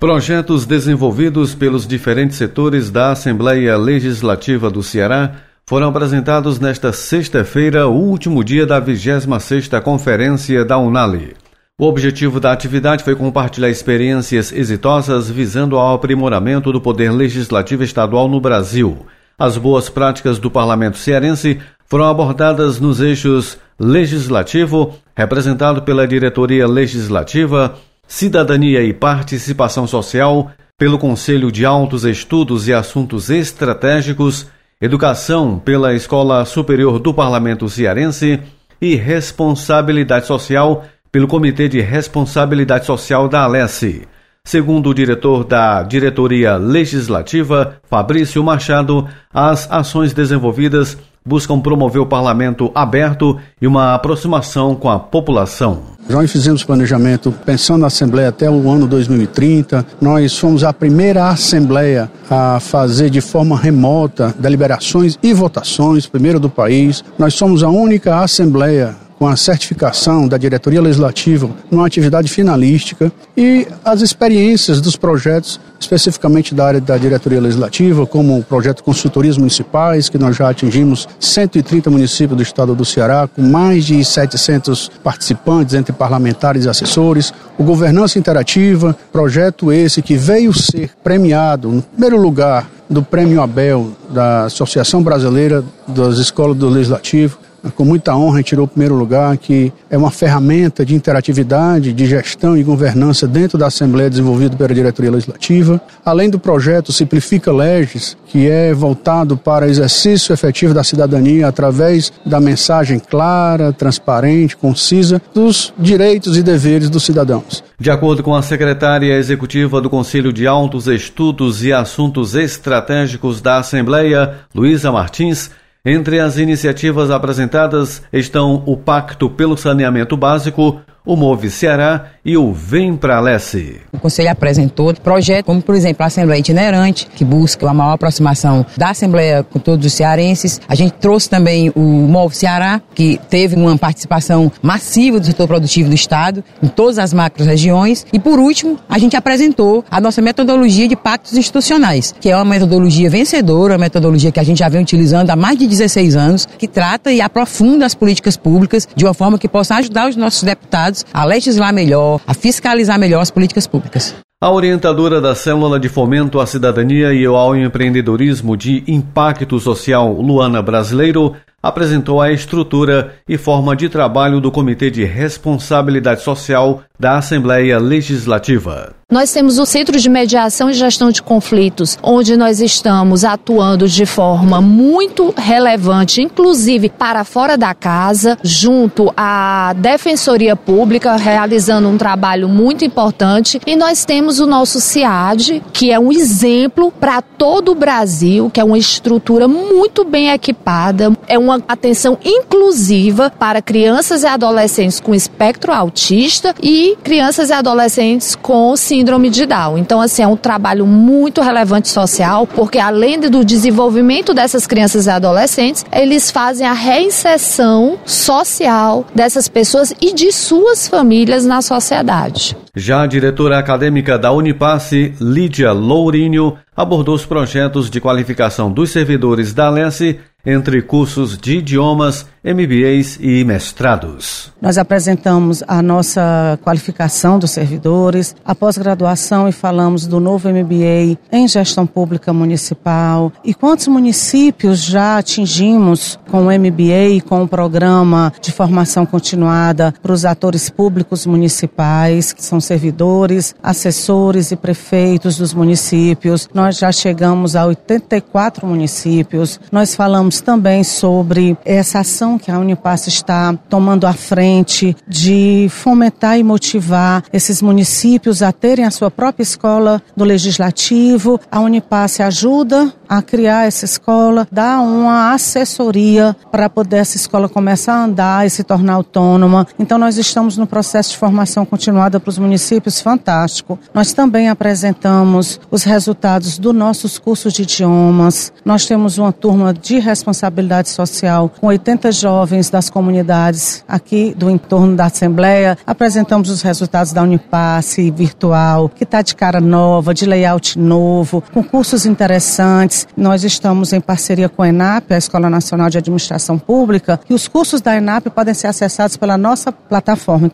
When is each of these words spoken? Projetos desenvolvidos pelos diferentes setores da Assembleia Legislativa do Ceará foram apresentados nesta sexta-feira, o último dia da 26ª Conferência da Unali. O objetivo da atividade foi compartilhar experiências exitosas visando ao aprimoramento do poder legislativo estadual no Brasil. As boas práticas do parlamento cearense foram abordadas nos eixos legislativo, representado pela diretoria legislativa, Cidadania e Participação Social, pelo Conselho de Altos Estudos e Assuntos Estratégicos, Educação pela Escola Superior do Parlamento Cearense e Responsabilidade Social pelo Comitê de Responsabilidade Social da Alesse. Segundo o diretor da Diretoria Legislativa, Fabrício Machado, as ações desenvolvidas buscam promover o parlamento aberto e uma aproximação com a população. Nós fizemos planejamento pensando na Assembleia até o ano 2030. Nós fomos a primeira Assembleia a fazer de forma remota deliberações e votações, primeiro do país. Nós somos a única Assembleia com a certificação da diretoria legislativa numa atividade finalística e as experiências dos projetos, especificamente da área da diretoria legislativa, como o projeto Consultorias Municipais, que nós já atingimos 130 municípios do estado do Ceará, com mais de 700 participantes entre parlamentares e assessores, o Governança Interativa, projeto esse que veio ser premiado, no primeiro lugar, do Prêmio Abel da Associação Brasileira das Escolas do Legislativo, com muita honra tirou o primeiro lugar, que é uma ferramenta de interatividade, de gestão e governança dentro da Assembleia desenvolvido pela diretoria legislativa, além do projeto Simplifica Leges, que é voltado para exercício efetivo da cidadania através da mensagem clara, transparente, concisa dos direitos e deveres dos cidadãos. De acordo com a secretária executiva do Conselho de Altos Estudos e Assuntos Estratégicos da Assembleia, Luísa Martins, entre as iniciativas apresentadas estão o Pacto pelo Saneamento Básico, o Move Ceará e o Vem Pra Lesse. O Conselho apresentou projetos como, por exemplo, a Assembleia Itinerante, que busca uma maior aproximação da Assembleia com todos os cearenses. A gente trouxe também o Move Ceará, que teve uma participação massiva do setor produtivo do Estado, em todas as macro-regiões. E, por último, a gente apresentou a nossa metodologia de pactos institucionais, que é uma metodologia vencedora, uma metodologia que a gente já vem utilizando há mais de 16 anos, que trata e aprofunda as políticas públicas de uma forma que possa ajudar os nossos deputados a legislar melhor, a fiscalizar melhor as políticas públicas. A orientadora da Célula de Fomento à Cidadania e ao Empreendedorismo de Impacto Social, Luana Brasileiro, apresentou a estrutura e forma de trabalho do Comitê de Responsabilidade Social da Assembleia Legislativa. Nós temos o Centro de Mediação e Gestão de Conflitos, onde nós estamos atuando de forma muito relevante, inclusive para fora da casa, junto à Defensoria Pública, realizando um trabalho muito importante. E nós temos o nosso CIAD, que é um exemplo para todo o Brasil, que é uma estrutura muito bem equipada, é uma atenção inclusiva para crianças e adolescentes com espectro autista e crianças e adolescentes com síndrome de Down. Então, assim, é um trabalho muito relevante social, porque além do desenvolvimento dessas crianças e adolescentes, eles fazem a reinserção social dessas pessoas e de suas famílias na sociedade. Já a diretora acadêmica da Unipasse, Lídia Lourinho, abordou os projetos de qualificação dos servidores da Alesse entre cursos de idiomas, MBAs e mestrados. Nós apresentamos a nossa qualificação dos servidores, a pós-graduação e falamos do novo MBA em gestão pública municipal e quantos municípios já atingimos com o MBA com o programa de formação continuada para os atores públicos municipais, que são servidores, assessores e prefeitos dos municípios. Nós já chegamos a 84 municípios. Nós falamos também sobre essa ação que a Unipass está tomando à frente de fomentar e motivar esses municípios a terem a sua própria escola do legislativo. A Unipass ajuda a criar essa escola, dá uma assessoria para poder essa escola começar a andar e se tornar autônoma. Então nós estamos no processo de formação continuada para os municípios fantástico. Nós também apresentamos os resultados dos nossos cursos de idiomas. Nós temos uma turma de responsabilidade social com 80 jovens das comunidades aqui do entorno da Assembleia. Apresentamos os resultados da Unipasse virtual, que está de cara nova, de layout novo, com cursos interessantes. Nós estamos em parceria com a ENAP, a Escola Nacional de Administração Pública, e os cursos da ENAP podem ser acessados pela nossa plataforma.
Projetos 0.00 0.64
desenvolvidos 0.64 1.56
pelos 1.56 1.84
diferentes 1.84 2.36
setores 2.36 2.88
da 2.88 3.10
Assembleia 3.10 3.76
Legislativa 3.76 4.70
do 4.70 4.80
Ceará 4.80 5.32
foram 5.66 5.88
apresentados 5.88 6.60
nesta 6.60 6.92
sexta-feira, 6.92 7.88
o 7.88 7.94
último 7.94 8.44
dia 8.44 8.64
da 8.64 8.80
26ª 8.80 9.82
Conferência 9.82 10.64
da 10.64 10.78
Unali. 10.78 11.34
O 11.76 11.84
objetivo 11.84 12.38
da 12.38 12.52
atividade 12.52 13.02
foi 13.02 13.16
compartilhar 13.16 13.70
experiências 13.70 14.52
exitosas 14.52 15.28
visando 15.28 15.76
ao 15.76 15.96
aprimoramento 15.96 16.70
do 16.70 16.80
poder 16.80 17.10
legislativo 17.10 17.82
estadual 17.82 18.28
no 18.28 18.40
Brasil. 18.40 19.04
As 19.36 19.56
boas 19.56 19.88
práticas 19.88 20.38
do 20.38 20.48
parlamento 20.48 20.96
cearense 20.96 21.58
foram 21.88 22.04
abordadas 22.04 22.78
nos 22.78 23.00
eixos 23.00 23.58
legislativo, 23.76 24.94
representado 25.16 25.82
pela 25.82 26.06
diretoria 26.06 26.68
legislativa, 26.68 27.74
Cidadania 28.08 28.82
e 28.82 28.94
Participação 28.94 29.86
Social, 29.86 30.50
pelo 30.78 30.98
Conselho 30.98 31.52
de 31.52 31.66
Altos 31.66 32.04
Estudos 32.04 32.66
e 32.66 32.72
Assuntos 32.72 33.28
Estratégicos, 33.28 34.48
Educação 34.80 35.58
pela 35.58 35.92
Escola 35.92 36.44
Superior 36.46 36.98
do 36.98 37.12
Parlamento 37.12 37.68
Cearense 37.68 38.40
e 38.80 38.94
Responsabilidade 38.94 40.26
Social 40.26 40.84
pelo 41.12 41.28
Comitê 41.28 41.68
de 41.68 41.80
Responsabilidade 41.82 42.86
Social 42.86 43.28
da 43.28 43.42
Alesse. 43.42 44.08
Segundo 44.42 44.88
o 44.88 44.94
diretor 44.94 45.44
da 45.44 45.82
Diretoria 45.82 46.56
Legislativa, 46.56 47.76
Fabrício 47.90 48.42
Machado, 48.42 49.06
as 49.30 49.70
ações 49.70 50.14
desenvolvidas 50.14 50.96
buscam 51.28 51.60
promover 51.60 52.00
o 52.00 52.06
parlamento 52.06 52.72
aberto 52.74 53.36
e 53.60 53.66
uma 53.66 53.94
aproximação 53.94 54.74
com 54.74 54.88
a 54.88 54.98
população. 54.98 55.98
Nós 56.08 56.32
fizemos 56.32 56.64
planejamento 56.64 57.30
pensando 57.44 57.82
na 57.82 57.88
Assembleia 57.88 58.30
até 58.30 58.50
o 58.50 58.70
ano 58.70 58.86
2030. 58.86 59.84
Nós 60.00 60.38
fomos 60.38 60.64
a 60.64 60.72
primeira 60.72 61.28
Assembleia 61.28 62.10
a 62.30 62.58
fazer 62.58 63.10
de 63.10 63.20
forma 63.20 63.58
remota 63.58 64.34
deliberações 64.38 65.18
e 65.22 65.34
votações, 65.34 66.06
primeiro 66.06 66.40
do 66.40 66.48
país. 66.48 67.04
Nós 67.18 67.34
somos 67.34 67.62
a 67.62 67.68
única 67.68 68.22
Assembleia 68.22 68.96
com 69.18 69.26
a 69.26 69.36
certificação 69.36 70.28
da 70.28 70.38
diretoria 70.38 70.80
legislativa 70.80 71.50
numa 71.70 71.86
atividade 71.86 72.28
finalística 72.28 73.10
e 73.36 73.66
as 73.84 74.00
experiências 74.00 74.80
dos 74.80 74.96
projetos, 74.96 75.60
especificamente 75.80 76.54
da 76.54 76.66
área 76.66 76.80
da 76.80 76.96
diretoria 76.96 77.40
legislativa, 77.40 78.06
como 78.06 78.38
o 78.38 78.44
projeto 78.44 78.84
Consultorias 78.84 79.36
Municipais, 79.36 80.08
que 80.08 80.18
nós 80.18 80.36
já 80.36 80.48
atingimos 80.48 81.08
130 81.18 81.90
municípios 81.90 82.36
do 82.36 82.42
estado 82.42 82.74
do 82.74 82.84
Ceará, 82.84 83.28
com 83.28 83.42
mais 83.42 83.84
de 83.84 84.04
700 84.04 84.90
participantes 85.02 85.74
entre 85.74 85.92
parlamentares 85.92 86.64
e 86.64 86.68
assessores, 86.68 87.32
o 87.58 87.64
Governança 87.64 88.18
Interativa, 88.18 88.96
projeto 89.12 89.72
esse 89.72 90.00
que 90.00 90.16
veio 90.16 90.52
ser 90.52 90.90
premiado, 91.02 91.68
no 91.70 91.82
primeiro 91.82 92.20
lugar, 92.20 92.70
do 92.88 93.02
Prêmio 93.02 93.42
Abel 93.42 93.92
da 94.08 94.44
Associação 94.44 95.02
Brasileira 95.02 95.62
das 95.86 96.16
Escolas 96.18 96.56
do 96.56 96.68
Legislativo, 96.68 97.38
com 97.74 97.84
muita 97.84 98.16
honra 98.16 98.42
tirou 98.42 98.64
o 98.64 98.68
primeiro 98.68 98.94
lugar, 98.94 99.36
que 99.36 99.72
é 99.90 99.96
uma 99.96 100.10
ferramenta 100.10 100.84
de 100.84 100.94
interatividade, 100.94 101.92
de 101.92 102.06
gestão 102.06 102.56
e 102.56 102.62
governança 102.62 103.26
dentro 103.26 103.58
da 103.58 103.66
Assembleia 103.66 104.10
desenvolvido 104.10 104.56
pela 104.56 104.74
diretoria 104.74 105.10
legislativa, 105.10 105.80
além 106.04 106.30
do 106.30 106.38
projeto 106.38 106.92
Simplifica 106.92 107.52
Leges, 107.52 108.16
que 108.26 108.48
é 108.48 108.72
voltado 108.72 109.36
para 109.36 109.68
exercício 109.68 110.32
efetivo 110.32 110.74
da 110.74 110.84
cidadania 110.84 111.48
através 111.48 112.12
da 112.24 112.40
mensagem 112.40 112.98
clara, 112.98 113.72
transparente, 113.72 114.56
concisa 114.56 115.20
dos 115.34 115.72
direitos 115.78 116.36
e 116.36 116.42
deveres 116.42 116.90
dos 116.90 117.04
cidadãos. 117.04 117.64
De 117.78 117.90
acordo 117.90 118.22
com 118.22 118.34
a 118.34 118.42
secretária 118.42 119.14
executiva 119.14 119.80
do 119.80 119.88
Conselho 119.88 120.32
de 120.32 120.46
Altos 120.46 120.88
Estudos 120.88 121.62
e 121.64 121.72
Assuntos 121.72 122.34
Estratégicos 122.34 123.40
da 123.40 123.58
Assembleia, 123.58 124.38
Luísa 124.54 124.90
Martins, 124.90 125.50
entre 125.88 126.20
as 126.20 126.36
iniciativas 126.36 127.10
apresentadas 127.10 128.02
estão 128.12 128.62
o 128.66 128.76
Pacto 128.76 129.30
pelo 129.30 129.56
Saneamento 129.56 130.16
Básico, 130.18 130.80
o 131.08 131.16
Move 131.16 131.50
Ceará 131.50 132.08
e 132.22 132.36
o 132.36 132.52
Vem 132.52 132.94
Pra 132.94 133.18
Lesse. 133.18 133.80
O 133.90 133.98
Conselho 133.98 134.30
apresentou 134.30 134.92
projetos 134.92 135.46
como, 135.46 135.62
por 135.62 135.74
exemplo, 135.74 136.02
a 136.02 136.06
Assembleia 136.06 136.38
Itinerante, 136.38 137.08
que 137.16 137.24
busca 137.24 137.64
uma 137.64 137.72
maior 137.72 137.92
aproximação 137.94 138.66
da 138.76 138.90
Assembleia 138.90 139.42
com 139.42 139.58
todos 139.58 139.86
os 139.86 139.94
cearenses. 139.94 140.60
A 140.68 140.74
gente 140.74 140.92
trouxe 140.92 141.30
também 141.30 141.72
o 141.74 141.80
Move 141.80 142.36
Ceará, 142.36 142.82
que 142.94 143.18
teve 143.30 143.56
uma 143.56 143.78
participação 143.78 144.52
massiva 144.60 145.18
do 145.18 145.24
setor 145.24 145.46
produtivo 145.46 145.88
do 145.88 145.94
Estado, 145.94 146.44
em 146.62 146.68
todas 146.68 146.98
as 146.98 147.14
macro-regiões. 147.14 148.04
E, 148.12 148.20
por 148.20 148.38
último, 148.38 148.78
a 148.86 148.98
gente 148.98 149.16
apresentou 149.16 149.82
a 149.90 149.98
nossa 150.02 150.20
metodologia 150.20 150.86
de 150.86 150.94
pactos 150.94 151.38
institucionais, 151.38 152.14
que 152.20 152.28
é 152.28 152.36
uma 152.36 152.44
metodologia 152.44 153.08
vencedora, 153.08 153.72
uma 153.72 153.78
metodologia 153.78 154.30
que 154.30 154.40
a 154.40 154.44
gente 154.44 154.58
já 154.58 154.68
vem 154.68 154.82
utilizando 154.82 155.30
há 155.30 155.36
mais 155.36 155.56
de 155.56 155.66
16 155.66 156.14
anos, 156.14 156.46
que 156.58 156.68
trata 156.68 157.10
e 157.10 157.22
aprofunda 157.22 157.86
as 157.86 157.94
políticas 157.94 158.36
públicas 158.36 158.86
de 158.94 159.06
uma 159.06 159.14
forma 159.14 159.38
que 159.38 159.48
possa 159.48 159.76
ajudar 159.76 160.10
os 160.10 160.16
nossos 160.16 160.42
deputados 160.42 160.97
a 161.12 161.24
legislar 161.24 161.72
melhor, 161.72 162.20
a 162.26 162.34
fiscalizar 162.34 162.98
melhor 162.98 163.20
as 163.20 163.30
políticas 163.30 163.66
públicas. 163.66 164.14
A 164.40 164.50
orientadora 164.50 165.20
da 165.20 165.34
Célula 165.34 165.80
de 165.80 165.88
Fomento 165.88 166.38
à 166.38 166.46
Cidadania 166.46 167.12
e 167.12 167.26
ao 167.26 167.56
Empreendedorismo 167.56 168.56
de 168.56 168.84
Impacto 168.86 169.58
Social, 169.58 170.12
Luana 170.12 170.62
Brasileiro, 170.62 171.34
apresentou 171.68 172.20
a 172.20 172.32
estrutura 172.32 173.14
e 173.28 173.38
forma 173.38 173.76
de 173.76 173.88
trabalho 173.88 174.40
do 174.40 174.50
Comitê 174.50 174.90
de 174.90 175.04
Responsabilidade 175.04 176.22
Social 176.22 176.82
da 176.98 177.18
Assembleia 177.18 177.78
Legislativa. 177.78 178.98
Nós 179.10 179.32
temos 179.32 179.58
o 179.58 179.64
Centro 179.64 179.98
de 179.98 180.06
Mediação 180.06 180.68
e 180.68 180.74
Gestão 180.74 181.10
de 181.10 181.22
Conflitos, 181.22 181.96
onde 182.02 182.36
nós 182.36 182.60
estamos 182.60 183.24
atuando 183.24 183.88
de 183.88 184.04
forma 184.04 184.60
muito 184.60 185.32
relevante, 185.34 186.20
inclusive 186.20 186.90
para 186.90 187.24
fora 187.24 187.56
da 187.56 187.72
casa, 187.72 188.36
junto 188.42 189.10
à 189.16 189.72
Defensoria 189.74 190.54
Pública, 190.54 191.16
realizando 191.16 191.88
um 191.88 191.96
trabalho 191.96 192.50
muito 192.50 192.84
importante. 192.84 193.58
E 193.66 193.74
nós 193.76 194.04
temos 194.04 194.40
o 194.40 194.46
nosso 194.46 194.78
CIAD, 194.78 195.62
que 195.72 195.90
é 195.90 195.98
um 195.98 196.12
exemplo 196.12 196.92
para 196.92 197.22
todo 197.22 197.72
o 197.72 197.74
Brasil, 197.74 198.50
que 198.50 198.60
é 198.60 198.64
uma 198.64 198.76
estrutura 198.76 199.48
muito 199.48 200.04
bem 200.04 200.28
equipada, 200.28 201.16
é 201.26 201.38
uma 201.38 201.57
atenção 201.66 202.18
inclusiva 202.24 203.32
para 203.38 203.62
crianças 203.62 204.22
e 204.22 204.26
adolescentes 204.26 205.00
com 205.00 205.14
espectro 205.14 205.72
autista 205.72 206.54
e 206.62 206.96
crianças 207.02 207.50
e 207.50 207.52
adolescentes 207.52 208.36
com 208.36 208.76
síndrome 208.76 209.30
de 209.30 209.46
Down. 209.46 209.78
Então, 209.78 210.00
assim, 210.00 210.22
é 210.22 210.26
um 210.26 210.36
trabalho 210.36 210.86
muito 210.86 211.40
relevante 211.40 211.88
social, 211.88 212.46
porque 212.46 212.78
além 212.78 213.18
do 213.18 213.44
desenvolvimento 213.44 214.34
dessas 214.34 214.66
crianças 214.66 215.06
e 215.06 215.10
adolescentes, 215.10 215.84
eles 215.92 216.30
fazem 216.30 216.66
a 216.66 216.72
reinserção 216.72 217.98
social 218.04 219.04
dessas 219.14 219.48
pessoas 219.48 219.92
e 220.00 220.12
de 220.12 220.30
suas 220.32 220.86
famílias 220.86 221.44
na 221.44 221.62
sociedade. 221.62 222.56
Já 222.78 223.02
a 223.02 223.06
diretora 223.06 223.58
acadêmica 223.58 224.16
da 224.16 224.30
Unipasse, 224.30 225.12
Lídia 225.20 225.72
Lourinho, 225.72 226.56
abordou 226.76 227.16
os 227.16 227.26
projetos 227.26 227.90
de 227.90 228.00
qualificação 228.00 228.70
dos 228.70 228.90
servidores 228.90 229.52
da 229.52 229.66
Alesse 229.66 230.20
entre 230.46 230.80
cursos 230.80 231.36
de 231.36 231.56
idiomas, 231.56 232.28
MBAs 232.44 233.18
e 233.20 233.44
mestrados. 233.44 234.52
Nós 234.60 234.78
apresentamos 234.78 235.62
a 235.66 235.82
nossa 235.82 236.58
qualificação 236.62 237.38
dos 237.38 237.50
servidores, 237.50 238.34
a 238.44 238.54
pós-graduação 238.54 239.48
e 239.48 239.52
falamos 239.52 240.06
do 240.06 240.18
novo 240.18 240.48
MBA 240.48 241.18
em 241.30 241.46
gestão 241.46 241.86
pública 241.86 242.32
municipal 242.32 243.32
e 243.44 243.54
quantos 243.54 243.88
municípios 243.88 244.82
já 244.82 245.18
atingimos 245.18 246.18
com 246.30 246.46
o 246.46 246.58
MBA 246.58 247.22
com 247.26 247.42
o 247.42 247.48
programa 247.48 248.32
de 248.40 248.52
formação 248.52 249.04
continuada 249.04 249.94
para 250.02 250.12
os 250.12 250.24
atores 250.24 250.70
públicos 250.70 251.26
municipais, 251.26 252.32
que 252.32 252.44
são 252.44 252.60
servidores, 252.60 253.54
assessores 253.62 254.50
e 254.50 254.56
prefeitos 254.56 255.36
dos 255.36 255.54
municípios. 255.54 256.48
Nós 256.52 256.78
já 256.78 256.90
chegamos 256.92 257.54
a 257.56 257.66
84 257.66 258.66
municípios. 258.66 259.60
Nós 259.70 259.94
falamos 259.94 260.40
também 260.40 260.82
sobre 260.84 261.56
essa 261.64 262.00
ação 262.00 262.37
que 262.38 262.50
a 262.50 262.58
Unipass 262.58 263.06
está 263.06 263.54
tomando 263.68 264.06
à 264.06 264.12
frente 264.12 264.96
de 265.06 265.68
fomentar 265.70 266.38
e 266.38 266.44
motivar 266.44 267.24
esses 267.32 267.60
municípios 267.60 268.42
a 268.42 268.52
terem 268.52 268.84
a 268.84 268.90
sua 268.90 269.10
própria 269.10 269.42
escola 269.42 270.02
do 270.16 270.24
legislativo. 270.24 271.40
A 271.50 271.60
Unipass 271.60 272.20
ajuda 272.20 272.92
a 273.08 273.22
criar 273.22 273.66
essa 273.66 273.84
escola, 273.84 274.46
dá 274.52 274.80
uma 274.80 275.32
assessoria 275.32 276.36
para 276.50 276.68
poder 276.68 276.98
essa 276.98 277.16
escola 277.16 277.48
começar 277.48 277.94
a 277.94 278.04
andar 278.04 278.46
e 278.46 278.50
se 278.50 278.62
tornar 278.62 278.94
autônoma. 278.94 279.66
Então 279.78 279.96
nós 279.96 280.18
estamos 280.18 280.56
no 280.56 280.66
processo 280.66 281.12
de 281.12 281.16
formação 281.16 281.64
continuada 281.64 282.20
para 282.20 282.28
os 282.28 282.38
municípios 282.38 283.00
fantástico. 283.00 283.78
Nós 283.94 284.12
também 284.12 284.48
apresentamos 284.48 285.58
os 285.70 285.84
resultados 285.84 286.58
dos 286.58 286.74
nossos 286.74 287.18
cursos 287.18 287.52
de 287.52 287.62
idiomas. 287.62 288.52
Nós 288.64 288.84
temos 288.84 289.16
uma 289.16 289.32
turma 289.32 289.72
de 289.72 289.98
responsabilidade 289.98 290.90
social 290.90 291.50
com 291.60 291.68
80 291.68 292.12
jovens 292.18 292.70
das 292.70 292.90
comunidades 292.90 293.84
aqui 293.88 294.34
do 294.36 294.50
entorno 294.50 294.96
da 294.96 295.06
Assembleia. 295.06 295.78
Apresentamos 295.86 296.50
os 296.50 296.62
resultados 296.62 297.12
da 297.12 297.22
Unipasse 297.22 298.10
virtual, 298.10 298.88
que 298.88 299.04
está 299.04 299.22
de 299.22 299.34
cara 299.34 299.60
nova, 299.60 300.12
de 300.12 300.26
layout 300.26 300.78
novo, 300.78 301.42
com 301.52 301.62
cursos 301.62 302.04
interessantes. 302.04 303.06
Nós 303.16 303.44
estamos 303.44 303.92
em 303.92 304.00
parceria 304.00 304.48
com 304.48 304.62
a 304.62 304.68
ENAP, 304.68 305.12
a 305.12 305.18
Escola 305.18 305.48
Nacional 305.48 305.88
de 305.90 305.98
Administração 305.98 306.58
Pública, 306.58 307.20
e 307.28 307.34
os 307.34 307.48
cursos 307.48 307.80
da 307.80 307.96
ENAP 307.96 308.26
podem 308.30 308.54
ser 308.54 308.66
acessados 308.66 309.16
pela 309.16 309.38
nossa 309.38 309.72
plataforma. 309.72 310.50